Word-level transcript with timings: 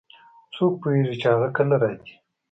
څوک 0.53 0.73
پوهیږي 0.81 1.13
چې 1.21 1.27
هغه 1.33 1.49
کله 1.57 1.75
راځي 1.81 2.13